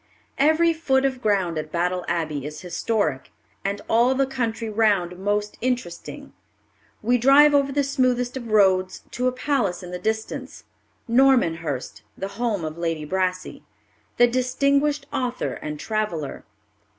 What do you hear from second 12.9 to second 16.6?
Brassey, the distinguished author and traveller.